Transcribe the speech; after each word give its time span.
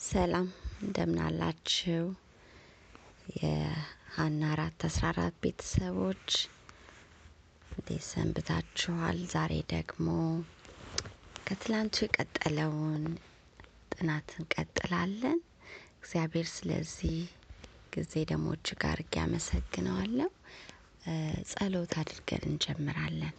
ሰላም 0.00 0.46
እንደምን 0.82 1.18
አላችሁ? 1.24 2.04
የሀና 3.38 4.40
አራት 4.52 4.80
አስራ 4.88 5.04
አራት 5.10 5.34
ቤተሰቦች 5.42 6.28
እንዴት 7.72 8.04
ሰንብታችኋል? 8.06 9.18
ዛሬ 9.34 9.52
ደግሞ 9.72 10.06
ከትላንቱ 11.44 11.96
የቀጠለውን 12.04 13.04
ጥናት 13.92 14.28
እንቀጥላለን። 14.38 15.38
እግዚአብሔር 15.96 16.48
ስለዚህ 16.54 17.18
ጊዜ 17.94 18.14
ደግሞ 18.30 18.48
እጅግ 18.56 18.84
አድርጌ 18.90 19.16
አመሰግነዋለሁ። 19.24 20.30
ጸሎት 21.50 21.94
አድርገን 22.00 22.46
እንጀምራለን። 22.50 23.36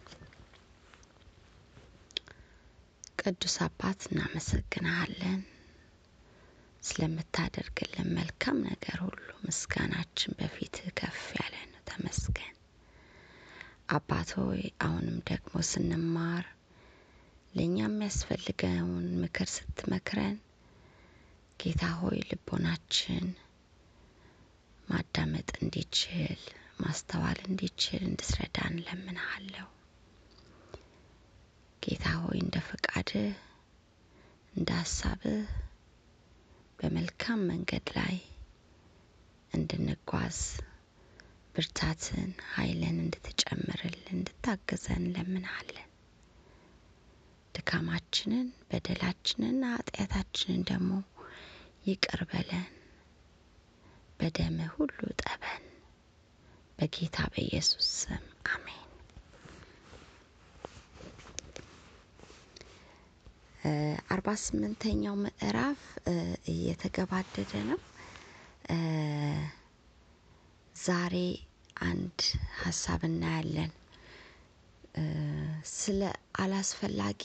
ቅዱስ 3.22 3.56
አባት 3.66 4.00
እናመሰግናለን 4.08 5.40
ስለምታደርግልን 6.82 8.08
መልካም 8.16 8.58
ነገር 8.68 8.98
ሁሉ 9.04 9.18
ምስጋናችን 9.44 10.36
በፊትህ 10.38 10.88
ከፍ 10.98 11.20
ያለ 11.36 11.54
ነው። 11.64 11.80
ተመስገን 11.86 12.54
አባት 13.90 14.30
ሆይ፣ 14.38 14.62
አሁንም 14.80 15.18
ደግሞ 15.28 15.54
ስንማር 15.70 16.44
ለእኛ 17.54 17.78
የሚያስፈልገውን 17.84 19.08
ምክር 19.22 19.48
ስትመክረን 19.54 20.36
ጌታ 21.60 21.84
ሆይ 21.98 22.18
ልቦናችን 22.28 23.26
ማዳመጥ 24.88 25.50
እንዲችል 25.60 26.40
ማስተዋል 26.80 27.38
እንዲችል 27.48 28.02
እንድትረዳን 28.08 28.74
ለምንሃለሁ። 28.86 29.68
ጌታ 31.82 32.06
ሆይ 32.22 32.38
እንደ 32.42 32.56
ፈቃድህ 32.66 33.30
እንደ 34.54 34.70
ሀሳብህ 34.80 35.44
በመልካም 36.82 37.40
መንገድ 37.48 37.86
ላይ 37.96 38.16
እንድንጓዝ 39.52 40.38
ብርታትን፣ 41.54 42.30
ኃይልን 42.52 42.96
እንድትጨምርልን 43.02 44.06
እንድታግዘን 44.14 45.02
እንለምናለን። 45.02 45.88
ድካማችንን፣ 47.54 48.48
በደላችንን፣ 48.68 49.58
ኃጢአታችንን 49.72 50.62
ደግሞ 50.70 50.90
ይቅር 51.86 52.22
በለን፣ 52.30 52.66
በደምህ 54.20 54.70
ሁሉ 54.76 54.98
ጠበን። 55.22 55.64
በጌታ 56.78 57.18
በኢየሱስ 57.32 57.88
ስም 58.00 58.24
አሜን። 58.48 58.91
አርባ 64.12 64.28
ስምንተኛው 64.42 65.14
ምዕራፍ 65.22 65.80
እየተገባደደ 66.52 67.52
ነው። 67.68 67.80
ዛሬ 70.76 71.14
አንድ 71.86 72.18
ሀሳብ 72.60 73.00
እናያለን። 73.08 73.72
ስለ 75.74 76.00
አላስፈላጊ 76.38 77.22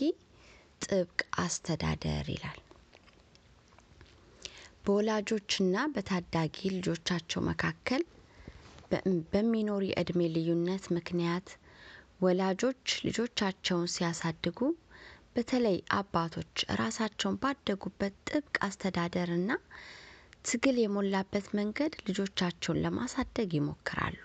ጥብቅ 0.82 1.18
አስተዳደር 1.40 2.28
ይላል። 2.34 2.60
በወላጆችና 4.84 5.78
በታዳጊ 5.94 6.58
ልጆቻቸው 6.76 7.42
መካከል 7.48 8.04
በሚኖር 9.32 9.82
የእድሜ 9.88 10.22
ልዩነት 10.36 10.86
ምክንያት 10.98 11.48
ወላጆች 12.22 12.86
ልጆቻቸውን 13.08 13.90
ሲያሳድጉ 13.96 14.60
በተለይ 15.38 15.78
አባቶች 15.96 16.54
ራሳቸውን 16.80 17.36
ባደጉበት 17.42 18.14
ጥብቅ 18.30 18.56
አስተዳደርና 18.68 19.52
ትግል 20.46 20.78
የሞላበት 20.82 21.48
መንገድ 21.58 21.94
ልጆቻቸውን 22.08 22.82
ለማሳደግ 22.84 23.50
ይሞክራሉ። 23.56 24.18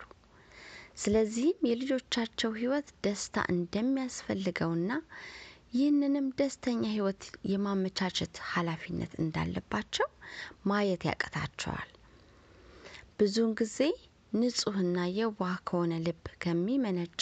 ስለዚህም 0.97 1.67
የልጆቻቸው 1.69 2.51
ሕይወት 2.59 2.89
ደስታ 3.05 3.45
እንደሚያስፈልገውና 3.53 4.91
ይህንንም 5.75 6.27
ደስተኛ 6.39 6.83
ሕይወት 6.93 7.23
የማመቻቸት 7.53 8.35
ኃላፊነት 8.51 9.13
እንዳለባቸው 9.23 10.09
ማየት 10.71 11.05
ያቅታቸዋል። 11.09 11.91
ብዙውን 13.19 13.55
ጊዜ 13.61 13.79
ንጹሕና 14.33 14.99
የዋህ 15.13 15.57
ከሆነ 15.69 15.95
ልብ 16.05 16.25
ከሚመነጭ 16.43 17.19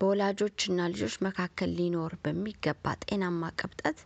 በወላጆችና 0.00 0.86
ልጆች 0.92 1.14
መካከል 1.26 1.70
ሊኖር 1.78 2.12
በሚገባ 2.22 2.94
ጤናማ 3.04 3.50
ቅብጠት 3.60 3.98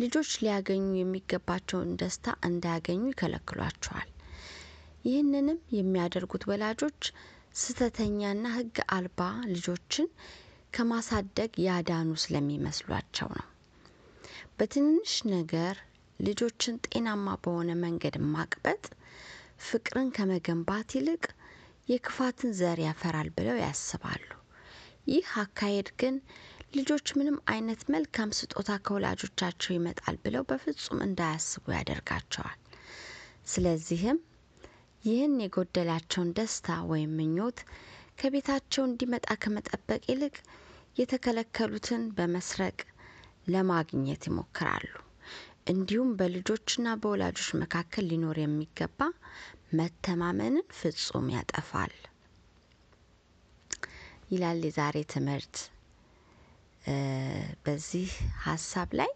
ልጆች 0.00 0.30
ሊያገኙ 0.40 0.86
የሚገባቸውን 0.96 1.90
ደስታ 2.00 2.34
እንዳያገኙ 2.48 3.02
ይከለክሏቸዋል። 3.10 4.08
ይህንንም 5.04 5.58
የሚያደርጉት 5.76 6.44
ወላጆች 6.50 7.00
ስህተተኛና 7.56 8.46
ሕግ 8.56 8.78
አልባ 8.94 9.20
ልጆችን 9.52 10.08
ከማሳደግ 10.72 11.52
ያዳኑ 11.66 12.08
ስለሚመስሏቸው 12.22 13.28
ነው። 13.38 13.46
በትንንሽ 14.58 15.14
ነገር 15.32 15.76
ልጆችን 16.20 16.80
ጤናማ 16.86 17.36
በሆነ 17.44 17.70
መንገድ 17.82 18.16
ማቅበጥ 18.32 18.82
ፍቅርን 19.66 20.08
ከመገንባት 20.16 20.90
ይልቅ 20.96 21.24
የክፋትን 21.88 22.52
ዘር 22.60 22.80
ያፈራል 22.84 23.30
ብለው 23.36 23.56
ያስባሉ። 23.62 24.24
ይህ 25.06 25.26
አካሄድ 25.40 25.88
ግን 26.00 26.14
ልጆች 26.76 27.06
ምንም 27.18 27.36
አይነት 27.50 27.82
መልካም 27.94 28.30
ስጦታ 28.38 28.70
ከወላጆቻቸው 28.84 29.72
ይመጣል 29.74 30.16
ብለው 30.24 30.42
በፍጹም 30.48 31.02
እንዳያስቡ 31.04 31.64
ያደርጋቸዋል። 31.76 32.58
ስለዚህም 33.46 34.18
ይህን 35.04 35.34
የጎደላቸውን 35.42 36.32
ደስታ 36.38 36.78
ወይም 36.90 37.12
ምኞት 37.18 37.58
ከቤታቸው 38.20 38.84
እንዲመጣ 38.86 39.28
ከመጠበቅ 39.42 40.02
ይልቅ 40.10 40.36
የተከለከሉትን 40.96 42.02
በመስረቅ 42.16 42.78
ለማግኘት 43.48 44.22
ይሞክራሉ። 44.28 44.86
እንዲሁም 45.68 46.10
በልጆችና 46.18 46.88
በወላጆች 47.00 47.48
መካከል 47.62 48.04
ሊኖር 48.10 48.38
የሚገባ 48.42 48.98
መተማመንን 49.78 50.66
ፍጹም 50.78 51.26
ያጠፋል 51.34 51.94
ይላል 54.28 54.60
የዛሬ 54.66 54.96
ትምህርት። 55.10 55.56
በዚህ 57.64 58.08
ሀሳብ 58.44 58.88
ላይ 58.98 59.10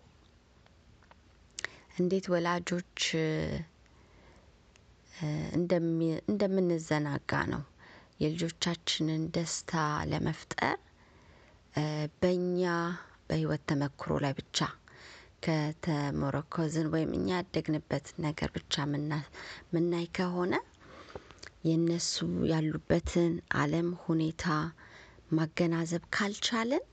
እንዴት 2.01 2.27
ወላጆች 2.33 3.01
እንደምንዘናጋ 6.29 7.33
ነው 7.53 7.63
የልጆቻችንን 8.21 9.23
ደስታ 9.37 9.73
ለመፍጠር 10.11 10.77
በእኛ 12.21 12.63
በህይወት 13.29 13.63
ተመክሮ 13.71 14.13
ላይ 14.25 14.33
ብቻ 14.41 14.59
ከተሞረኮዝን 15.45 16.89
ወይም 16.95 17.13
እኛ 17.19 17.29
ያደግንበት 17.37 18.07
ነገር 18.25 18.51
ብቻ 18.57 18.75
ምናይ 19.75 20.07
ከሆነ 20.17 20.55
የእነሱ 21.65 22.15
ያሉበትን 22.51 23.33
ዓለም 23.59 23.89
ሁኔታ 24.05 24.45
ማገናዘብ 25.31 26.03
ካልቻለን 26.15 26.85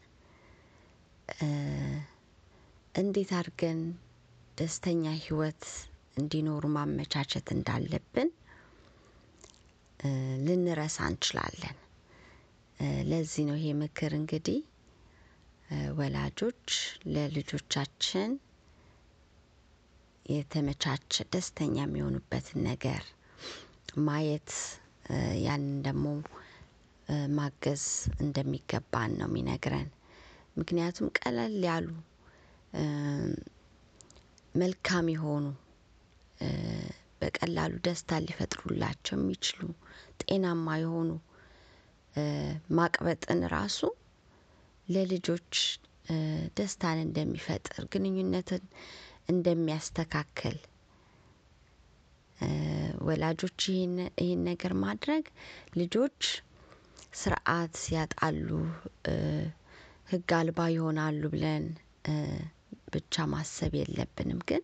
እንዴት 2.95 3.31
አድርገን 3.39 3.79
ደስተኛ 4.57 5.03
ህይወት 5.19 5.63
እንዲኖሩ 6.17 6.63
ማመቻቸት 6.75 7.47
እንዳለብን 7.55 8.29
ልንረሳ 10.45 10.97
እንችላለን። 11.11 11.77
ለዚህ 13.09 13.43
ነው 13.49 13.57
ይሄ 13.59 13.69
ምክር 13.81 14.11
እንግዲህ 14.19 14.59
ወላጆች 15.97 16.67
ለልጆቻችን 17.13 18.31
የተመቻቸ 20.25 21.13
ደስተኛ 21.33 21.75
የሚሆኑበትን 21.83 22.59
ነገር 22.69 23.03
ማየት 24.07 24.51
ያንን 25.45 25.75
ደግሞ 25.85 26.05
ማገዝ 27.37 27.83
እንደሚገባን 28.21 29.11
ነው 29.19 29.27
የሚነግረን። 29.29 29.89
ምክንያቱም 30.57 31.07
ቀለል 31.19 31.55
ያሉ 31.67 31.87
መልካም 34.55 35.07
የሆኑ 35.13 35.45
በቀላሉ 37.21 37.73
ደስታ 37.85 38.19
ሊፈጥሩላቸው 38.25 39.15
የሚችሉ 39.17 39.61
ጤናማ 40.21 40.75
የሆኑ 40.81 41.09
ማቅበጥን 42.77 43.41
ራሱ 43.53 43.79
ለልጆች 44.87 45.53
ደስታን 46.57 46.99
እንደሚፈጥር 47.05 47.83
ግንኙነትን 47.93 48.63
እንደሚያስተካክል 49.29 50.57
ወላጆች 53.07 53.61
ይህን 53.69 53.95
ነገር 54.49 54.73
ማድረግ 54.83 55.23
ልጆች 55.77 56.19
ስርዓት 57.17 57.77
ያጣሉ፣ 57.93 58.49
ሕግ 60.11 60.31
አልባ 60.37 60.59
ይሆናሉ 60.73 61.21
ብለን 61.33 61.65
ብቻ 62.93 63.25
ማሰብ 63.31 63.73
የለብንም። 63.79 64.41
ግን 64.49 64.63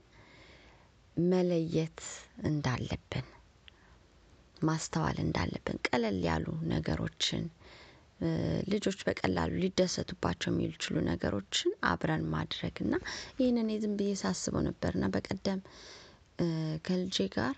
መለየት 1.18 2.00
እንዳለብን 2.50 3.26
ማስተዋል 4.62 5.18
እንዳለብን 5.24 5.78
ቀለል 5.88 6.20
ያሉ 6.28 6.46
ነገሮችን 6.72 7.44
ልጆች 8.72 9.00
በቀላሉ 9.08 9.52
ሊደሰቱባቸው 9.64 10.50
የሚችሉ 10.54 10.96
ነገሮችን 11.10 11.72
አብረን 11.90 12.24
ማድረግ 12.34 12.76
እና 12.86 12.94
ይህንን 13.40 13.70
ዝም 13.84 13.96
ብዬ 14.00 14.12
ሳስበው 14.22 14.64
ነበርና 14.68 15.06
በቀደም 15.16 15.60
ከልጄ 16.86 17.18
ጋር 17.36 17.56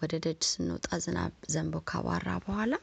ወደ 0.00 0.12
ደጅ 0.24 0.42
ስንወጣ 0.50 0.88
ዝናብ 1.04 1.32
ዘንቦ 1.54 1.76
ካባራ 1.90 2.28
በኋላ 2.44 2.74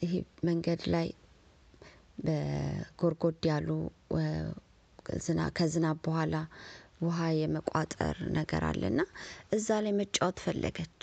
ይሄ 0.00 0.12
መንገድ 0.48 0.82
ላይ 0.94 1.08
በጎርጎድ 2.26 3.42
ያሉ 3.50 3.68
ከዝናብ 5.56 5.98
በኋላ 6.06 6.36
ውሃ 7.02 7.18
የመቋጠር 7.38 8.16
ነገር 8.36 8.62
አለና 8.68 9.00
እዛ 9.56 9.68
ላይ 9.84 9.92
መጫወት 9.98 10.38
ፈለገች 10.44 11.00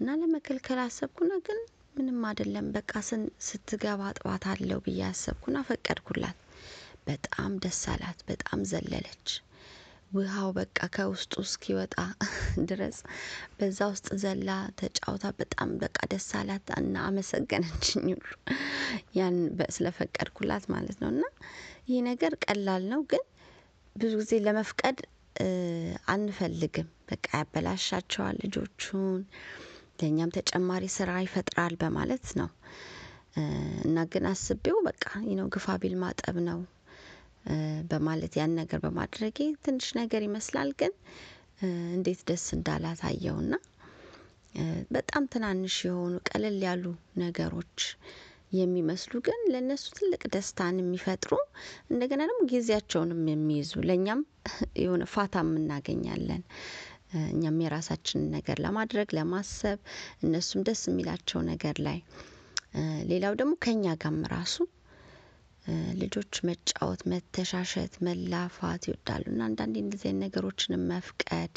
እና 0.00 0.16
ለመከልከል 0.20 0.80
አሰብኩና 0.82 1.34
ግን 1.46 1.60
ምንም 1.96 2.18
አይደለም 2.28 2.66
በቃ 2.74 2.92
ስትገባ 3.46 4.10
ጥባት 4.16 4.44
አለው 4.50 4.80
ብዬ 4.86 5.00
አሰብኩና 5.06 5.58
ፈቀድኩላት። 5.68 6.38
በጣም 7.06 7.52
ደስ 7.64 7.80
አላት። 7.92 8.18
በጣም 8.28 8.60
ዘለለች። 8.70 9.26
ውሃው 10.16 10.50
በቃ 10.56 10.78
ከውስጡ 10.94 11.32
እስኪወጣ 11.44 11.94
ድረስ 12.70 12.98
በዛ 13.58 13.78
ውስጥ 13.92 14.08
ዘላ 14.22 14.50
ተጫውታ 14.80 15.24
በጣም 15.38 15.70
በቃ 15.82 15.98
ደስ 16.12 16.28
አላት 16.40 16.70
እና 16.78 16.94
አመሰገነችኝ 17.08 18.06
ሁሉ 18.14 18.30
ያን 19.16 19.36
ስለፈቀድኩላት 19.76 20.66
ማለት 20.74 20.98
ነው። 21.02 21.10
እና 21.14 21.24
ይህ 21.88 22.00
ነገር 22.08 22.34
ቀላል 22.46 22.84
ነው፣ 22.92 23.02
ግን 23.12 23.24
ብዙ 23.96 24.12
ጊዜ 24.20 24.32
ለመፍቀድ 24.46 24.98
አንፈልግም። 26.12 26.88
በቃ 27.10 27.26
ያበላሻቸዋል 27.38 28.36
ልጆቹን፣ 28.44 29.20
ለእኛም 29.98 30.34
ተጨማሪ 30.36 30.84
ስራ 30.96 31.10
ይፈጥራል 31.24 31.74
በማለት 31.82 32.26
ነው 32.40 32.48
እና 33.86 33.98
ግን 34.12 34.24
አስቤው 34.30 34.78
በቃ 34.86 35.04
ግፋ 35.54 35.76
ቢል 35.80 35.94
ማጠብ 36.02 36.36
ነው 36.48 36.58
በማለት 37.90 38.34
ያን 38.38 38.52
ነገር 38.60 38.78
በማድረጌ 38.84 39.38
ትንሽ 39.64 39.88
ነገር 39.98 40.22
ይመስላል፣ 40.26 40.70
ግን 40.80 40.92
እንዴት 41.94 42.22
ደስ 42.28 42.44
እንዳላት 42.56 43.00
አየውና 43.08 43.54
በጣም 44.90 45.24
ትናንሽ 45.32 45.76
የሆኑ 45.86 46.14
ቀለል 46.28 46.58
ያሉ 46.66 46.84
ነገሮች 47.22 47.78
የሚመስሉ 48.52 49.14
ግን 49.26 49.40
ለእነሱ 49.52 49.84
ትልቅ 49.96 50.22
ደስታን 50.34 50.76
የሚፈጥሩ 50.80 51.32
እንደገና 51.90 52.20
ደግሞ 52.28 52.42
ጊዜያቸውንም 52.52 53.22
የሚይዙ 53.30 53.72
ለእኛም 53.88 54.20
የሆነ 54.82 55.04
ፋታም 55.14 55.50
እናገኛለን። 55.60 56.42
እኛም 57.26 57.58
የራሳችንን 57.64 58.30
ነገር 58.36 58.56
ለማድረግ 58.64 59.08
ለማሰብ 59.18 59.78
እነሱም 60.24 60.64
ደስ 60.68 60.82
የሚላቸው 60.88 61.40
ነገር 61.50 61.76
ላይ 61.86 61.98
ሌላው 63.10 63.34
ደግሞ 63.40 63.52
ከኛ 63.64 63.84
ጋርም 63.96 64.22
ራሱ 64.32 64.56
ልጆች 66.00 66.34
መጫወት፣ 66.48 67.00
መተሻሸት፣ 67.10 67.94
መላፋት 68.06 68.82
ይወዳሉ 68.88 69.24
እና 69.32 69.40
አንዳንዴ 69.48 69.76
እንደዚህ 69.82 70.12
ነገሮችንም 70.20 70.84
መፍቀድ 70.90 71.54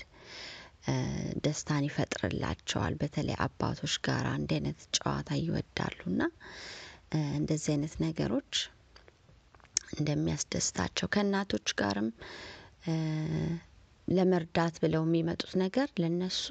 ደስታን 1.46 1.88
ይፈጥርላቸዋል። 1.88 2.94
በተለይ 3.02 3.38
አባቶች 3.46 3.96
ጋር 4.08 4.26
አንድ 4.32 4.52
አይነት 4.56 4.80
ጨዋታ 4.98 5.30
ይወዳሉ 5.42 6.00
እና 6.12 6.22
እንደዚህ 7.38 7.72
አይነት 7.74 7.94
ነገሮች 8.06 8.54
እንደሚያስደስታቸው 10.00 11.08
ከእናቶች 11.14 11.70
ጋርም 11.80 12.10
ለመርዳት 14.08 14.76
ብለው 14.84 15.04
የሚመጡት 15.06 15.52
ነገር 15.64 15.88
ለነሱ 16.02 16.46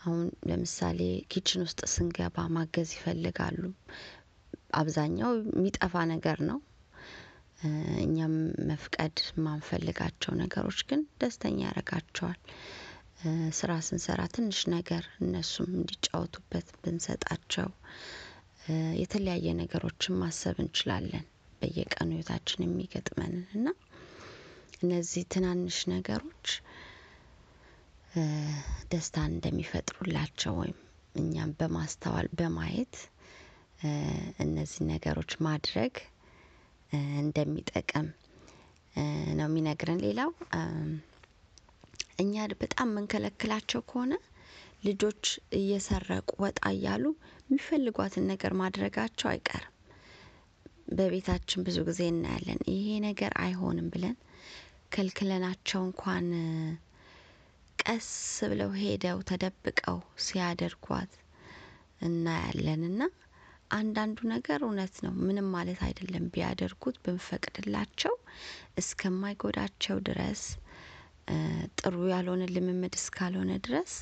አሁን 0.00 0.20
ለምሳሌ 0.48 1.00
ኪችን 1.32 1.64
ውስጥ 1.64 1.80
ስንገባ 1.94 2.46
ማገዝ 2.54 2.90
ይፈልጋሉ። 2.96 3.58
አብዛኛው 4.74 5.30
የሚጠፋ 5.50 6.02
ነገር 6.12 6.38
ነው። 6.50 6.58
እኛም 8.02 8.34
መፍቀድ 8.68 9.16
የማንፈልጋቸው 9.28 10.32
ነገሮች 10.40 10.78
ግን 10.90 11.00
ደስተኛ 11.20 11.58
ያደርጋቸዋል። 11.66 12.38
ስራ 13.58 13.72
ስንሰራ 13.86 14.20
ትንሽ 14.34 14.60
ነገር 14.74 15.04
እነሱም 15.20 15.70
እንዲጫወቱበት 15.78 16.68
ብንሰጣቸው 16.82 17.68
የተለያየ 19.00 19.52
ነገሮችን 19.60 20.18
ማሰብ 20.20 20.56
እንችላለን። 20.64 21.26
በየቀኑ 21.62 22.10
ህይወታችን 22.14 22.64
የሚገጥመንን 22.64 23.44
እና 23.56 23.66
እነዚህ 24.82 25.22
ትናንሽ 25.32 25.78
ነገሮች 25.92 26.46
ደስታን 28.92 29.32
እንደሚፈጥሩላቸው 29.34 30.54
ወይም 30.60 30.78
እኛም 31.14 31.50
በማስተዋል 31.58 32.28
በማየት 32.38 32.94
እነዚህ 34.44 34.80
ነገሮች 34.90 35.32
ማድረግ 35.46 35.92
እንደሚጠቅም 37.20 38.06
ነው 39.38 39.46
የሚነግረን። 39.48 40.00
ሌላው 40.06 40.30
እኛ 42.18 42.32
በጣም 42.62 42.88
የምንከለክላቸው 42.90 43.80
ከሆነ 43.90 44.12
ልጆች 44.84 45.22
እየሰረቁ 45.58 46.28
ወጣ 46.44 46.60
እያሉ 46.74 47.04
የሚፈልጓትን 47.48 48.24
ነገር 48.32 48.52
ማድረጋቸው 48.60 49.28
አይቀርም። 49.30 49.74
በቤታችን 50.92 51.64
ብዙ 51.66 51.78
ጊዜ 51.88 52.00
እናያለን። 52.12 52.60
ይሄ 52.72 52.86
ነገር 53.06 53.32
አይሆንም 53.42 53.88
ብለን 53.94 54.16
ከልክለናቸው 54.92 55.80
እንኳን 55.88 56.26
ቀስ 57.78 58.08
ብለው 58.50 58.70
ሄደው 58.80 59.18
ተደብቀው 59.28 59.98
ሲያደርጓት 60.24 61.12
እናያለን። 62.00 62.82
እና 62.90 63.00
አንዳንዱ 63.70 64.18
ነገር 64.32 64.60
እውነት 64.66 64.94
ነው፣ 65.04 65.12
ምንም 65.26 65.48
ማለት 65.54 65.80
አይደለም። 65.86 66.24
ቢያደርጉት 66.34 66.96
ብንፈቅድላቸው 67.04 68.14
እስከማይጎዳቸው 68.80 69.98
ድረስ 70.08 70.42
ጥሩ 71.80 71.96
ያልሆነ 72.12 72.44
ልምምድ 72.54 72.94
እስካልሆነ 73.00 73.50
ድረስ 73.66 73.92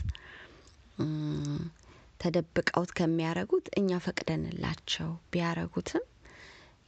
ተደብቀውት 2.21 2.91
ከሚያረጉት 2.99 3.67
እኛ 3.81 3.99
ፈቅደንላቸው 4.05 5.11
ቢያረጉትም 5.33 6.05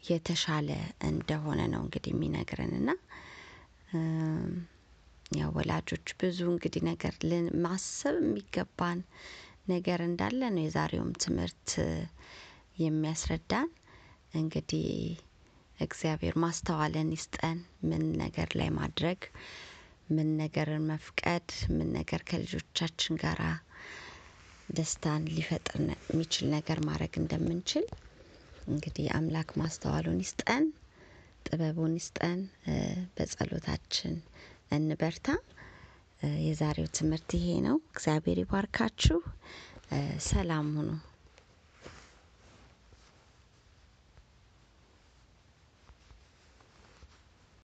የተሻለ 0.04 0.68
እንደሆነ 1.08 1.60
ነው 1.72 1.82
እንግዲህ 1.84 2.12
የሚነግረን 2.14 2.72
እና 2.78 2.90
ያው 5.32 5.50
ወላጆች 5.56 6.08
ብዙ 6.20 6.38
እንግዲህ 6.52 6.82
ነገር 6.88 7.14
ማሰብ 7.64 8.16
የሚገባን 8.22 9.00
ነገር 9.70 10.00
እንዳለ 10.06 10.40
ነው 10.54 10.62
የዛሬውም 10.64 11.12
ትምህርት 11.24 11.68
የሚያስረዳን። 12.80 13.68
እንግዲህ 14.34 14.86
እግዚአብሔር 15.78 16.34
ማስተዋልን 16.42 17.10
ይስጠን። 17.14 17.58
ምን 17.88 18.04
ነገር 18.20 18.48
ላይ 18.58 18.68
ማድረግ፣ 18.78 19.20
ምን 20.10 20.28
ነገርን 20.40 20.84
መፍቀድ፣ 20.90 21.46
ምን 21.74 21.88
ነገር 21.96 22.22
ከልጆቻችን 22.28 23.14
ጋር 23.22 23.40
ደስታን 24.68 25.22
ሊፈጥር 25.34 25.76
የሚችል 26.06 26.46
ነገር 26.54 26.78
ማድረግ 26.86 27.14
እንደምንችል 27.20 27.86
እንግዲህ 28.68 29.06
አምላክ 29.16 29.50
ማስተዋሉን 29.60 30.20
ይስጠን፣ 30.24 30.64
ጥበቡን 31.46 31.94
ይስጠን። 31.98 32.40
በጸሎታችን 33.14 34.14
እንበርታ። 34.70 35.28
የዛሬው 36.44 36.88
ትምህርት 36.96 37.30
ይሄ 37.36 37.46
ነው። 37.66 37.76
እግዚአብሔር 37.90 38.38
ይባርካችሁ። 38.42 39.18
ሰላም 40.26 40.68
ሁኑ። 40.76 40.90